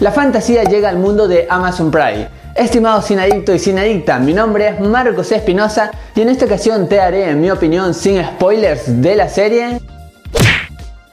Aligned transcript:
La 0.00 0.12
fantasía 0.12 0.62
llega 0.62 0.88
al 0.90 0.96
mundo 0.96 1.26
de 1.26 1.48
Amazon 1.50 1.90
Prime. 1.90 2.28
Estimado 2.54 3.02
adicto 3.18 3.52
y 3.52 3.58
adicta, 3.76 4.20
mi 4.20 4.32
nombre 4.32 4.68
es 4.68 4.78
Marcos 4.78 5.32
Espinosa 5.32 5.90
y 6.14 6.20
en 6.20 6.28
esta 6.28 6.44
ocasión 6.44 6.88
te 6.88 7.00
haré, 7.00 7.30
en 7.30 7.40
mi 7.40 7.50
opinión, 7.50 7.92
sin 7.92 8.24
spoilers 8.24 9.02
de 9.02 9.16
la 9.16 9.28
serie 9.28 9.80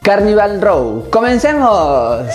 Carnival 0.02 0.62
Row. 0.62 1.10
¡Comencemos! 1.10 2.28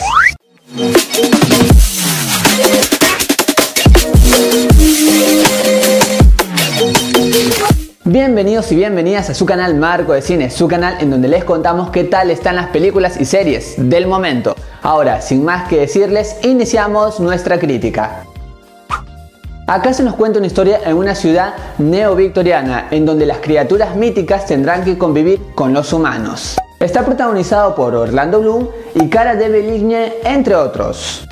Bienvenidos 8.11 8.69
y 8.73 8.75
bienvenidas 8.75 9.29
a 9.29 9.33
su 9.33 9.45
canal 9.45 9.73
Marco 9.75 10.11
de 10.11 10.21
Cine, 10.21 10.49
su 10.49 10.67
canal 10.67 10.97
en 10.99 11.09
donde 11.09 11.29
les 11.29 11.45
contamos 11.45 11.91
qué 11.91 12.03
tal 12.03 12.29
están 12.29 12.57
las 12.57 12.67
películas 12.67 13.15
y 13.17 13.23
series 13.23 13.75
del 13.77 14.05
momento. 14.05 14.53
Ahora, 14.81 15.21
sin 15.21 15.45
más 15.45 15.69
que 15.69 15.79
decirles, 15.79 16.35
iniciamos 16.43 17.21
nuestra 17.21 17.57
crítica. 17.57 18.25
Acá 19.65 19.93
se 19.93 20.03
nos 20.03 20.15
cuenta 20.15 20.39
una 20.39 20.47
historia 20.47 20.81
en 20.83 20.97
una 20.97 21.15
ciudad 21.15 21.53
neo-victoriana, 21.77 22.89
en 22.91 23.05
donde 23.05 23.25
las 23.25 23.37
criaturas 23.37 23.95
míticas 23.95 24.45
tendrán 24.45 24.83
que 24.83 24.97
convivir 24.97 25.39
con 25.55 25.71
los 25.73 25.93
humanos. 25.93 26.57
Está 26.81 27.05
protagonizado 27.05 27.75
por 27.75 27.95
Orlando 27.95 28.41
Bloom 28.41 28.67
y 28.93 29.07
Cara 29.07 29.35
Delevingne, 29.35 30.15
entre 30.25 30.55
otros. 30.55 31.25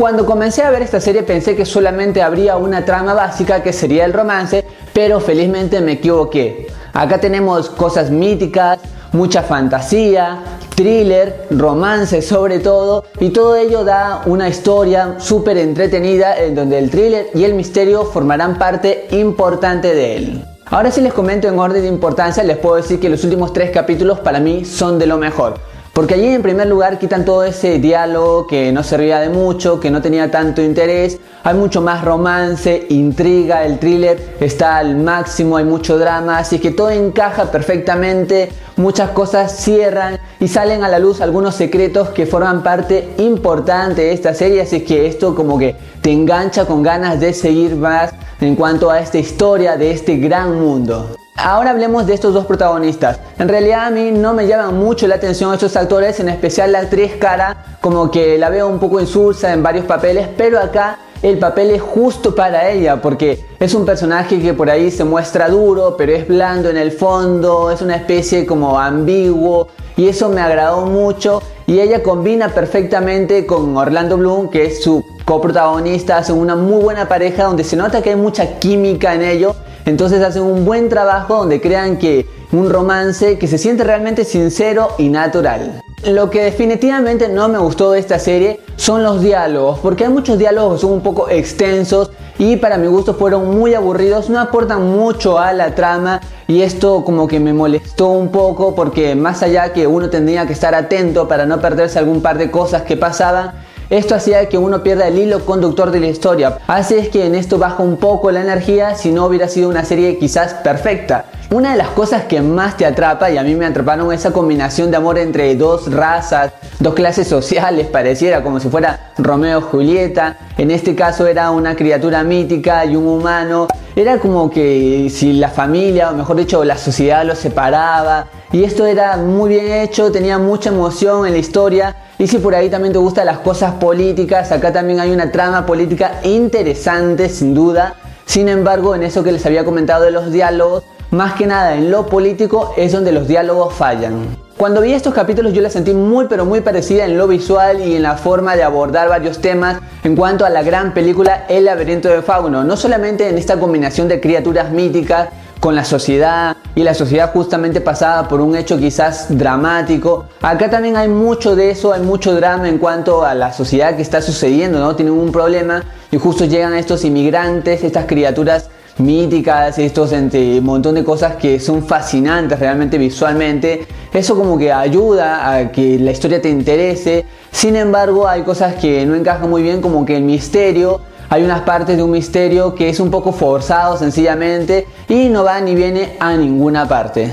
Cuando 0.00 0.24
comencé 0.24 0.62
a 0.62 0.70
ver 0.70 0.80
esta 0.80 0.98
serie 0.98 1.24
pensé 1.24 1.54
que 1.54 1.66
solamente 1.66 2.22
habría 2.22 2.56
una 2.56 2.86
trama 2.86 3.12
básica 3.12 3.62
que 3.62 3.74
sería 3.74 4.06
el 4.06 4.14
romance, 4.14 4.64
pero 4.94 5.20
felizmente 5.20 5.78
me 5.82 5.92
equivoqué. 5.92 6.68
Acá 6.94 7.20
tenemos 7.20 7.68
cosas 7.68 8.10
míticas, 8.10 8.78
mucha 9.12 9.42
fantasía, 9.42 10.38
thriller, 10.74 11.48
romance 11.50 12.22
sobre 12.22 12.60
todo, 12.60 13.04
y 13.20 13.28
todo 13.28 13.56
ello 13.56 13.84
da 13.84 14.22
una 14.24 14.48
historia 14.48 15.16
súper 15.18 15.58
entretenida 15.58 16.34
en 16.34 16.54
donde 16.54 16.78
el 16.78 16.88
thriller 16.90 17.26
y 17.34 17.44
el 17.44 17.52
misterio 17.52 18.06
formarán 18.06 18.56
parte 18.56 19.06
importante 19.10 19.94
de 19.94 20.16
él. 20.16 20.44
Ahora 20.70 20.90
si 20.90 21.02
les 21.02 21.12
comento 21.12 21.46
en 21.46 21.58
orden 21.58 21.82
de 21.82 21.88
importancia, 21.88 22.42
les 22.42 22.56
puedo 22.56 22.76
decir 22.76 23.00
que 23.00 23.10
los 23.10 23.22
últimos 23.22 23.52
tres 23.52 23.70
capítulos 23.70 24.20
para 24.20 24.40
mí 24.40 24.64
son 24.64 24.98
de 24.98 25.06
lo 25.06 25.18
mejor. 25.18 25.60
Porque 26.00 26.14
allí 26.14 26.28
en 26.28 26.40
primer 26.40 26.66
lugar 26.66 26.98
quitan 26.98 27.26
todo 27.26 27.44
ese 27.44 27.78
diálogo 27.78 28.46
que 28.46 28.72
no 28.72 28.82
servía 28.82 29.20
de 29.20 29.28
mucho, 29.28 29.78
que 29.80 29.90
no 29.90 30.00
tenía 30.00 30.30
tanto 30.30 30.62
interés. 30.62 31.18
Hay 31.44 31.54
mucho 31.54 31.82
más 31.82 32.02
romance, 32.02 32.86
intriga, 32.88 33.66
el 33.66 33.78
thriller 33.78 34.18
está 34.40 34.78
al 34.78 34.96
máximo, 34.96 35.58
hay 35.58 35.66
mucho 35.66 35.98
drama, 35.98 36.38
así 36.38 36.58
que 36.58 36.70
todo 36.70 36.88
encaja 36.88 37.50
perfectamente, 37.50 38.48
muchas 38.76 39.10
cosas 39.10 39.54
cierran 39.54 40.18
y 40.40 40.48
salen 40.48 40.84
a 40.84 40.88
la 40.88 40.98
luz 40.98 41.20
algunos 41.20 41.54
secretos 41.54 42.08
que 42.08 42.24
forman 42.24 42.62
parte 42.62 43.10
importante 43.18 44.00
de 44.00 44.12
esta 44.14 44.32
serie, 44.32 44.62
así 44.62 44.80
que 44.80 45.06
esto 45.06 45.34
como 45.34 45.58
que 45.58 45.76
te 46.00 46.10
engancha 46.10 46.64
con 46.64 46.82
ganas 46.82 47.20
de 47.20 47.34
seguir 47.34 47.76
más 47.76 48.14
en 48.40 48.56
cuanto 48.56 48.90
a 48.90 49.00
esta 49.00 49.18
historia 49.18 49.76
de 49.76 49.90
este 49.90 50.16
gran 50.16 50.58
mundo. 50.58 51.19
Ahora 51.42 51.70
hablemos 51.70 52.06
de 52.06 52.12
estos 52.12 52.34
dos 52.34 52.44
protagonistas. 52.44 53.18
En 53.38 53.48
realidad 53.48 53.86
a 53.86 53.90
mí 53.90 54.10
no 54.12 54.34
me 54.34 54.46
llaman 54.46 54.78
mucho 54.78 55.06
la 55.06 55.14
atención 55.14 55.54
estos 55.54 55.74
actores, 55.74 56.20
en 56.20 56.28
especial 56.28 56.70
la 56.70 56.80
actriz 56.80 57.12
Cara, 57.18 57.78
como 57.80 58.10
que 58.10 58.36
la 58.36 58.50
veo 58.50 58.68
un 58.68 58.78
poco 58.78 59.00
insulsa 59.00 59.50
en 59.54 59.62
varios 59.62 59.86
papeles, 59.86 60.28
pero 60.36 60.60
acá 60.60 60.98
el 61.22 61.38
papel 61.38 61.70
es 61.70 61.80
justo 61.80 62.34
para 62.34 62.68
ella, 62.68 63.00
porque 63.00 63.42
es 63.58 63.72
un 63.72 63.86
personaje 63.86 64.38
que 64.38 64.52
por 64.52 64.68
ahí 64.68 64.90
se 64.90 65.04
muestra 65.04 65.48
duro, 65.48 65.96
pero 65.96 66.12
es 66.12 66.28
blando 66.28 66.68
en 66.68 66.76
el 66.76 66.92
fondo, 66.92 67.70
es 67.70 67.80
una 67.80 67.96
especie 67.96 68.44
como 68.44 68.78
ambiguo, 68.78 69.68
y 69.96 70.08
eso 70.08 70.28
me 70.28 70.42
agradó 70.42 70.84
mucho, 70.84 71.42
y 71.66 71.80
ella 71.80 72.02
combina 72.02 72.50
perfectamente 72.50 73.46
con 73.46 73.74
Orlando 73.78 74.18
Bloom, 74.18 74.50
que 74.50 74.66
es 74.66 74.82
su 74.82 75.06
coprotagonista, 75.24 76.18
hacen 76.18 76.36
una 76.36 76.54
muy 76.54 76.82
buena 76.82 77.08
pareja 77.08 77.44
donde 77.44 77.64
se 77.64 77.76
nota 77.76 78.02
que 78.02 78.10
hay 78.10 78.16
mucha 78.16 78.58
química 78.58 79.14
en 79.14 79.22
ello 79.22 79.56
entonces 79.84 80.22
hacen 80.22 80.42
un 80.42 80.64
buen 80.64 80.88
trabajo 80.88 81.36
donde 81.36 81.60
crean 81.60 81.98
que 81.98 82.26
un 82.52 82.70
romance 82.70 83.38
que 83.38 83.46
se 83.46 83.58
siente 83.58 83.84
realmente 83.84 84.24
sincero 84.24 84.88
y 84.98 85.08
natural. 85.08 85.82
Lo 86.04 86.30
que 86.30 86.42
definitivamente 86.42 87.28
no 87.28 87.48
me 87.48 87.58
gustó 87.58 87.92
de 87.92 88.00
esta 88.00 88.18
serie 88.18 88.60
son 88.76 89.02
los 89.02 89.20
diálogos, 89.20 89.78
porque 89.80 90.04
hay 90.04 90.10
muchos 90.10 90.38
diálogos 90.38 90.74
que 90.74 90.80
son 90.80 90.92
un 90.92 91.02
poco 91.02 91.28
extensos 91.28 92.10
y 92.38 92.56
para 92.56 92.78
mi 92.78 92.86
gusto 92.86 93.12
fueron 93.12 93.54
muy 93.54 93.74
aburridos, 93.74 94.30
no 94.30 94.40
aportan 94.40 94.82
mucho 94.90 95.38
a 95.38 95.52
la 95.52 95.74
trama 95.74 96.22
y 96.48 96.62
esto 96.62 97.04
como 97.04 97.28
que 97.28 97.38
me 97.38 97.52
molestó 97.52 98.08
un 98.08 98.30
poco 98.30 98.74
porque 98.74 99.14
más 99.14 99.42
allá 99.42 99.74
que 99.74 99.86
uno 99.86 100.08
tendría 100.08 100.46
que 100.46 100.54
estar 100.54 100.74
atento 100.74 101.28
para 101.28 101.44
no 101.44 101.60
perderse 101.60 101.98
algún 101.98 102.22
par 102.22 102.38
de 102.38 102.50
cosas 102.50 102.82
que 102.82 102.96
pasaban, 102.96 103.52
esto 103.90 104.14
hacía 104.14 104.48
que 104.48 104.56
uno 104.56 104.84
pierda 104.84 105.08
el 105.08 105.18
hilo 105.18 105.44
conductor 105.44 105.90
de 105.90 105.98
la 105.98 106.06
historia. 106.06 106.58
Así 106.68 106.94
es 106.94 107.08
que 107.08 107.26
en 107.26 107.34
esto 107.34 107.58
baja 107.58 107.82
un 107.82 107.96
poco 107.96 108.30
la 108.30 108.40
energía 108.40 108.94
si 108.94 109.10
no 109.10 109.26
hubiera 109.26 109.48
sido 109.48 109.68
una 109.68 109.84
serie 109.84 110.16
quizás 110.16 110.54
perfecta. 110.54 111.24
Una 111.50 111.72
de 111.72 111.78
las 111.78 111.88
cosas 111.88 112.26
que 112.26 112.40
más 112.40 112.76
te 112.76 112.86
atrapa, 112.86 113.28
y 113.28 113.36
a 113.36 113.42
mí 113.42 113.56
me 113.56 113.66
atraparon 113.66 114.12
esa 114.12 114.32
combinación 114.32 114.92
de 114.92 114.98
amor 114.98 115.18
entre 115.18 115.56
dos 115.56 115.92
razas, 115.92 116.52
dos 116.78 116.94
clases 116.94 117.26
sociales, 117.26 117.86
pareciera 117.92 118.44
como 118.44 118.60
si 118.60 118.68
fuera 118.68 119.10
Romeo 119.18 119.58
y 119.58 119.62
Julieta. 119.62 120.36
En 120.56 120.70
este 120.70 120.94
caso 120.94 121.26
era 121.26 121.50
una 121.50 121.74
criatura 121.74 122.22
mítica 122.22 122.84
y 122.84 122.94
un 122.94 123.08
humano. 123.08 123.66
Era 123.96 124.18
como 124.18 124.48
que 124.48 125.10
si 125.10 125.32
la 125.32 125.48
familia, 125.48 126.10
o 126.10 126.14
mejor 126.14 126.36
dicho, 126.36 126.62
la 126.62 126.78
sociedad 126.78 127.24
los 127.24 127.38
separaba. 127.38 128.28
Y 128.52 128.62
esto 128.62 128.86
era 128.86 129.16
muy 129.16 129.50
bien 129.50 129.72
hecho, 129.72 130.12
tenía 130.12 130.38
mucha 130.38 130.70
emoción 130.70 131.26
en 131.26 131.32
la 131.32 131.38
historia. 131.38 131.96
Y 132.20 132.26
si 132.26 132.36
por 132.36 132.54
ahí 132.54 132.68
también 132.68 132.92
te 132.92 132.98
gustan 132.98 133.24
las 133.24 133.38
cosas 133.38 133.72
políticas, 133.76 134.52
acá 134.52 134.70
también 134.70 135.00
hay 135.00 135.10
una 135.10 135.32
trama 135.32 135.64
política 135.64 136.20
interesante, 136.22 137.30
sin 137.30 137.54
duda. 137.54 137.94
Sin 138.26 138.50
embargo, 138.50 138.94
en 138.94 139.04
eso 139.04 139.24
que 139.24 139.32
les 139.32 139.46
había 139.46 139.64
comentado 139.64 140.04
de 140.04 140.10
los 140.10 140.30
diálogos, 140.30 140.84
más 141.10 141.32
que 141.32 141.46
nada 141.46 141.76
en 141.76 141.90
lo 141.90 142.04
político 142.04 142.74
es 142.76 142.92
donde 142.92 143.12
los 143.12 143.26
diálogos 143.26 143.72
fallan. 143.72 144.36
Cuando 144.58 144.82
vi 144.82 144.92
estos 144.92 145.14
capítulos 145.14 145.54
yo 145.54 145.62
la 145.62 145.70
sentí 145.70 145.94
muy 145.94 146.26
pero 146.28 146.44
muy 146.44 146.60
parecida 146.60 147.06
en 147.06 147.16
lo 147.16 147.26
visual 147.26 147.80
y 147.80 147.96
en 147.96 148.02
la 148.02 148.18
forma 148.18 148.54
de 148.54 148.64
abordar 148.64 149.08
varios 149.08 149.38
temas 149.38 149.78
en 150.04 150.14
cuanto 150.14 150.44
a 150.44 150.50
la 150.50 150.62
gran 150.62 150.92
película 150.92 151.46
El 151.48 151.64
laberinto 151.64 152.10
de 152.10 152.20
Fauno, 152.20 152.64
no 152.64 152.76
solamente 152.76 153.30
en 153.30 153.38
esta 153.38 153.58
combinación 153.58 154.08
de 154.08 154.20
criaturas 154.20 154.70
míticas, 154.70 155.30
con 155.60 155.76
la 155.76 155.84
sociedad 155.84 156.56
y 156.74 156.82
la 156.82 156.94
sociedad 156.94 157.32
justamente 157.32 157.80
pasada 157.82 158.26
por 158.26 158.40
un 158.40 158.56
hecho 158.56 158.78
quizás 158.78 159.26
dramático. 159.28 160.24
Acá 160.40 160.70
también 160.70 160.96
hay 160.96 161.08
mucho 161.08 161.54
de 161.54 161.70
eso, 161.70 161.92
hay 161.92 162.00
mucho 162.00 162.34
drama 162.34 162.68
en 162.68 162.78
cuanto 162.78 163.24
a 163.24 163.34
la 163.34 163.52
sociedad 163.52 163.94
que 163.94 164.02
está 164.02 164.22
sucediendo, 164.22 164.80
¿no? 164.80 164.96
Tienen 164.96 165.14
un 165.14 165.30
problema 165.30 165.84
y 166.10 166.16
justo 166.16 166.46
llegan 166.46 166.74
estos 166.74 167.04
inmigrantes, 167.04 167.84
estas 167.84 168.06
criaturas 168.06 168.70
míticas, 168.96 169.78
estos 169.78 170.12
entre 170.12 170.58
un 170.58 170.64
montón 170.64 170.94
de 170.94 171.04
cosas 171.04 171.36
que 171.36 171.60
son 171.60 171.84
fascinantes 171.84 172.58
realmente 172.58 172.96
visualmente. 172.96 173.86
Eso 174.12 174.36
como 174.36 174.58
que 174.58 174.72
ayuda 174.72 175.54
a 175.54 175.70
que 175.70 175.98
la 175.98 176.10
historia 176.10 176.40
te 176.40 176.48
interese. 176.48 177.26
Sin 177.52 177.76
embargo, 177.76 178.26
hay 178.26 178.42
cosas 178.42 178.74
que 178.76 179.04
no 179.04 179.14
encajan 179.14 179.50
muy 179.50 179.62
bien 179.62 179.80
como 179.80 180.04
que 180.06 180.16
el 180.16 180.22
misterio 180.22 181.00
hay 181.30 181.44
unas 181.44 181.60
partes 181.60 181.96
de 181.96 182.02
un 182.02 182.10
misterio 182.10 182.74
que 182.74 182.88
es 182.88 182.98
un 182.98 183.10
poco 183.10 183.32
forzado 183.32 183.96
sencillamente 183.96 184.88
y 185.08 185.28
no 185.28 185.44
va 185.44 185.60
ni 185.60 185.76
viene 185.76 186.16
a 186.18 186.36
ninguna 186.36 186.88
parte. 186.88 187.32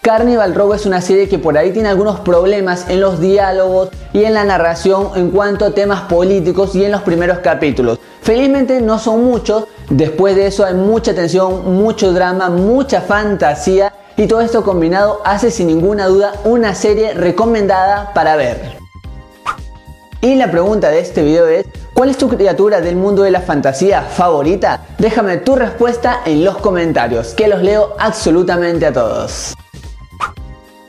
Carnival 0.00 0.54
Row 0.54 0.72
es 0.72 0.86
una 0.86 1.00
serie 1.00 1.28
que 1.28 1.40
por 1.40 1.58
ahí 1.58 1.72
tiene 1.72 1.88
algunos 1.88 2.20
problemas 2.20 2.88
en 2.88 3.00
los 3.00 3.20
diálogos 3.20 3.88
y 4.12 4.22
en 4.22 4.34
la 4.34 4.44
narración 4.44 5.10
en 5.16 5.32
cuanto 5.32 5.64
a 5.64 5.72
temas 5.72 6.02
políticos 6.02 6.76
y 6.76 6.84
en 6.84 6.92
los 6.92 7.02
primeros 7.02 7.40
capítulos. 7.40 7.98
Felizmente 8.22 8.80
no 8.80 9.00
son 9.00 9.24
muchos, 9.24 9.64
después 9.90 10.36
de 10.36 10.46
eso 10.46 10.64
hay 10.64 10.74
mucha 10.74 11.16
tensión, 11.16 11.74
mucho 11.74 12.12
drama, 12.12 12.48
mucha 12.48 13.00
fantasía 13.00 13.92
y 14.16 14.28
todo 14.28 14.40
esto 14.40 14.62
combinado 14.62 15.20
hace 15.24 15.50
sin 15.50 15.66
ninguna 15.66 16.06
duda 16.06 16.34
una 16.44 16.76
serie 16.76 17.12
recomendada 17.14 18.12
para 18.14 18.36
ver. 18.36 18.76
Y 20.20 20.36
la 20.36 20.48
pregunta 20.48 20.90
de 20.90 21.00
este 21.00 21.24
video 21.24 21.48
es, 21.48 21.66
¿Cuál 21.96 22.10
es 22.10 22.18
tu 22.18 22.28
criatura 22.28 22.82
del 22.82 22.94
mundo 22.94 23.22
de 23.22 23.30
la 23.30 23.40
fantasía 23.40 24.02
favorita? 24.02 24.82
Déjame 24.98 25.38
tu 25.38 25.56
respuesta 25.56 26.20
en 26.26 26.44
los 26.44 26.58
comentarios, 26.58 27.32
que 27.32 27.48
los 27.48 27.62
leo 27.62 27.94
absolutamente 27.98 28.84
a 28.84 28.92
todos. 28.92 29.54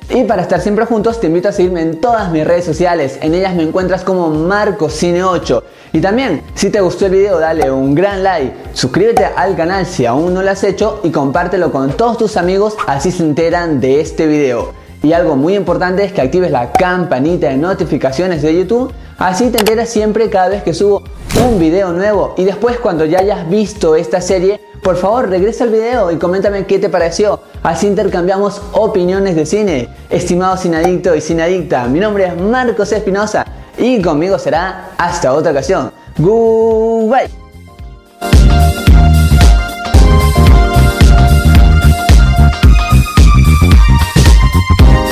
Y 0.09 0.25
para 0.25 0.41
estar 0.41 0.59
siempre 0.59 0.83
juntos 0.83 1.21
te 1.21 1.27
invito 1.27 1.47
a 1.47 1.53
seguirme 1.53 1.81
en 1.81 2.01
todas 2.01 2.29
mis 2.29 2.45
redes 2.45 2.65
sociales, 2.65 3.19
en 3.21 3.35
ellas 3.35 3.55
me 3.55 3.63
encuentras 3.63 4.03
como 4.03 4.29
MarcoCine8. 4.29 5.63
Y 5.93 6.01
también, 6.01 6.43
si 6.55 6.71
te 6.71 6.81
gustó 6.81 7.05
el 7.05 7.13
video 7.13 7.39
dale 7.39 7.71
un 7.71 7.95
gran 7.95 8.21
like, 8.21 8.53
suscríbete 8.73 9.23
al 9.23 9.55
canal 9.55 9.85
si 9.85 10.05
aún 10.05 10.33
no 10.33 10.43
lo 10.43 10.51
has 10.51 10.65
hecho 10.65 10.99
y 11.05 11.11
compártelo 11.11 11.71
con 11.71 11.91
todos 11.93 12.17
tus 12.17 12.35
amigos 12.35 12.75
así 12.85 13.11
se 13.11 13.23
enteran 13.23 13.79
de 13.79 14.01
este 14.01 14.27
video. 14.27 14.73
Y 15.01 15.13
algo 15.13 15.37
muy 15.37 15.55
importante 15.55 16.03
es 16.03 16.11
que 16.11 16.19
actives 16.19 16.51
la 16.51 16.73
campanita 16.73 17.47
de 17.47 17.55
notificaciones 17.55 18.41
de 18.41 18.57
YouTube 18.57 18.91
Así 19.17 19.49
te 19.49 19.57
enteras 19.57 19.89
siempre 19.89 20.29
cada 20.29 20.49
vez 20.49 20.63
que 20.63 20.73
subo 20.73 21.03
un 21.43 21.59
video 21.59 21.91
nuevo. 21.91 22.35
Y 22.37 22.43
después 22.43 22.77
cuando 22.77 23.05
ya 23.05 23.19
hayas 23.19 23.49
visto 23.49 23.95
esta 23.95 24.21
serie, 24.21 24.61
por 24.83 24.95
favor 24.95 25.29
regresa 25.29 25.63
al 25.63 25.71
video 25.71 26.11
y 26.11 26.17
coméntame 26.17 26.65
qué 26.65 26.79
te 26.79 26.89
pareció. 26.89 27.39
Así 27.63 27.87
intercambiamos 27.87 28.61
opiniones 28.73 29.35
de 29.35 29.45
cine. 29.45 29.89
Estimado 30.09 30.55
sinadicto 30.57 31.15
y 31.15 31.21
sinadicta, 31.21 31.87
mi 31.87 31.99
nombre 31.99 32.27
es 32.27 32.39
Marcos 32.39 32.91
Espinosa 32.91 33.45
y 33.77 34.01
conmigo 34.01 34.37
será 34.37 34.91
hasta 34.97 35.33
otra 35.33 35.51
ocasión. 35.51 35.91
Goodbye. 36.17 37.46